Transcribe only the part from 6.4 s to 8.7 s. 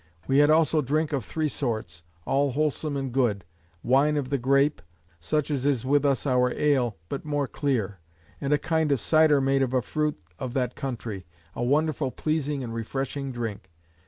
ale, but more clear: And a